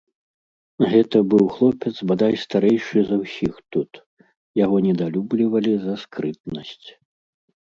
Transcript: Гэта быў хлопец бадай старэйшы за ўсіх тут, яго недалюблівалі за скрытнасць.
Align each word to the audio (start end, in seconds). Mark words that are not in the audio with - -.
Гэта 0.93 1.17
быў 1.33 1.43
хлопец 1.57 1.93
бадай 2.13 2.33
старэйшы 2.45 2.99
за 3.09 3.15
ўсіх 3.23 3.53
тут, 3.75 3.91
яго 4.65 4.77
недалюблівалі 4.87 5.71
за 5.85 5.93
скрытнасць. 6.07 6.87